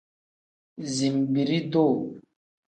Zinbiri-duu. 0.95 1.95